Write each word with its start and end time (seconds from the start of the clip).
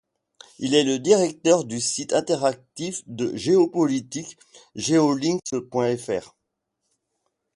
Il 0.57 0.73
est 0.73 0.83
le 0.83 0.97
directeur 0.97 1.63
du 1.63 1.79
site 1.79 2.13
interactif 2.13 3.03
de 3.05 3.35
géopolitique: 3.35 4.35
geolinks.fr. 4.75 6.33